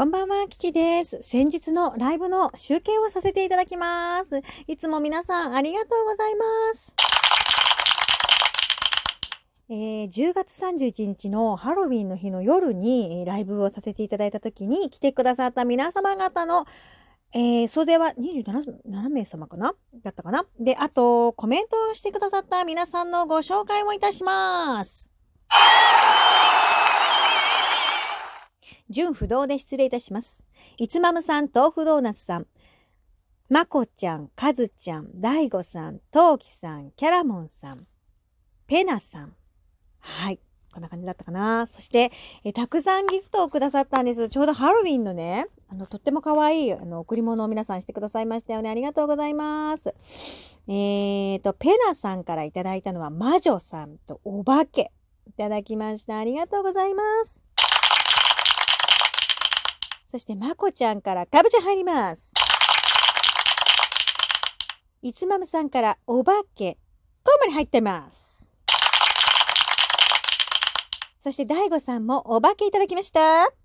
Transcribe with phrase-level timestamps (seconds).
[0.00, 1.22] こんばんは、キキです。
[1.22, 4.40] 先日のライブの集計をさせていただきます。
[4.66, 6.94] いつも皆さんありがとうございます。
[9.68, 16.64] えー、10月31日のハロウィンの日の夜にライブをさせていただいた時に来てくださった皆様方の
[17.34, 19.74] えー、袖は27名様かな？
[20.02, 20.46] だったかな？
[20.58, 25.10] で、あと、コメントをしてくださった皆さんのご紹介をいたします。
[28.90, 30.44] 純不動で失礼いたします。
[30.76, 32.46] いつまむさん、豆腐ドーナツさん、
[33.48, 37.86] まこちゃん、かずちゃん、だいごさん、とうきさん、キャラモンさん、
[38.66, 39.34] ペナさん。
[40.00, 40.40] はい。
[40.72, 41.66] こんな感じだったかな。
[41.66, 42.12] そして、
[42.44, 44.28] えたくさんギフトをくださったんです。
[44.28, 48.70] ちょうどハロウィンのね、あの、とっても可愛い、あの、贈り物を皆さんしてくださいましたよね。
[48.70, 49.94] ありがとうございます。
[50.68, 54.92] えーと、ペナさんからいただいたのは、魔女さんとお化け。
[55.26, 56.18] いただきました。
[56.18, 57.49] ありがとうございます。
[60.10, 62.32] そして、まこちゃんからかぶちゃん入ります。
[65.02, 66.78] いつまむさんからお化け、
[67.22, 68.54] コーマに入ってます。
[71.22, 73.59] そして、だいごさんもお化けいただきました。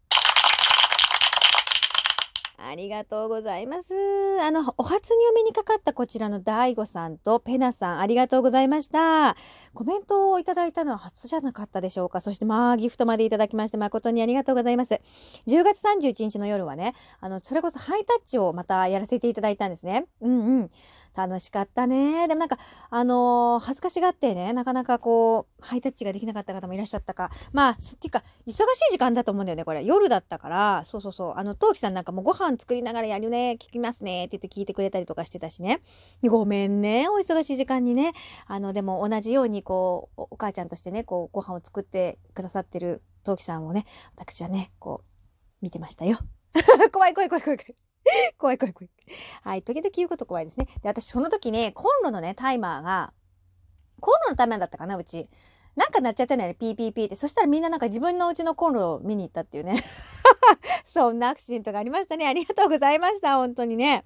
[2.68, 3.94] ありがとうございます。
[4.42, 9.36] あの、お初にお目にかかったこちらの大悟さんとペナさん、ありがとうございました。
[9.74, 12.22] コメントをいただいたのは初じゃなかったでしょうか。
[12.22, 15.00] そして、まあ、ギフトまでいただきまして、誠にありがとうございます。
[15.48, 20.06] 10月31日の夜はね、あの、それこそハイタッチをまたやらせていただいたんですね。
[20.22, 20.68] うんうん。
[21.16, 22.28] 楽しかったね。
[22.28, 22.58] でもなんか、
[22.90, 27.32] あのー、恥ずかしがってね、なかなかこう、ハイタッチができなかった方もいらっしゃったか。
[27.54, 29.84] まあ、っていうか、忙しい時間だと思うんだよね、これ。
[29.84, 31.34] 夜だったから、そうそうそう。
[31.36, 35.82] あの、トウキさんなんかもご飯作りながらやるね、聞きますね、って言って聞いてくれたりとかしてたしね。
[36.28, 38.14] ごめんね、お忙しい時間にね。
[38.48, 45.16] あの、でも同じように、こう、お母ちゃんとしてね、こう、ご飯を作ってくださってるトウキさんをね、私はね、こう、
[45.62, 46.20] 見てましたよ。
[46.92, 47.95] 怖い怖い怖い怖い怖い。
[48.38, 48.90] 怖い怖い怖い。
[49.44, 49.62] はい。
[49.62, 50.68] 時々言うこと怖いですね。
[50.82, 53.14] で、私その時ね、コンロのね、タイマーが、
[54.00, 55.28] コンロのタイマーだったかな、うち。
[55.76, 57.16] なんか鳴っちゃったんだよね、ピーピーピーって。
[57.16, 59.84] そしたらみんななんか自分のうちのコンロを見に行ったっていうね。
[60.86, 62.28] そんなアクシデントがありましたね。
[62.28, 63.36] ありがとうございました。
[63.36, 64.06] 本当にね。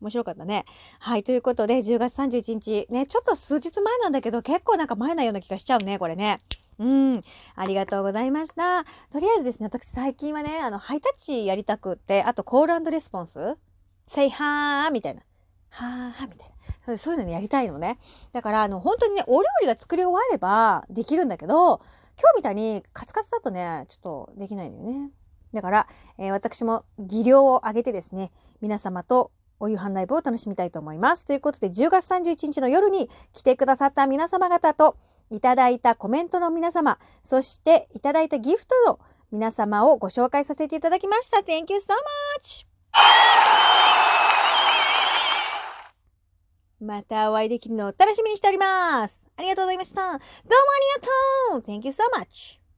[0.00, 0.64] 面白かったね。
[0.98, 1.22] はい。
[1.22, 6.40] ということで、10月31日、ね、ちょっと数日前なんだけど、結構なんか前なような気がしちゃうね、これね。
[6.82, 6.84] う
[7.16, 7.22] ん。
[7.54, 8.84] ありがとうございました。
[9.10, 13.56] とりあえずですね、私最近はね、あの、ハイタッチやりたくって、あとコールレスポンス
[14.08, 15.22] セイハーみたいな。
[15.70, 16.48] はーみたい
[16.86, 16.96] な。
[16.96, 17.98] そういうのね、やりたいのね。
[18.32, 21.80] だから、あの、本当にね、お料理が作り終わればできるんだけど、
[22.20, 25.10] 今日みたいにカツカツだとね、ちょっとできないのよね。
[25.54, 25.88] だから、
[26.18, 31.24] えー、私も技量を上げてですね、皆様とお夕飯ライブを楽しみたいと思います。
[31.24, 34.96] ということで、10月31日の夜に来てくださった皆様方と、
[35.32, 39.00] いただいたコメントの皆様、そしていただいたギフトの
[39.32, 41.38] 皆様をご紹介させていただきました。
[41.38, 41.80] Thank you so
[42.38, 42.66] much!
[46.80, 49.14] またお会いできるのを楽しみにしております。
[49.36, 50.02] ありがとうございました。
[50.02, 50.20] どうもあ
[50.98, 52.61] りがとう !Thank you so much!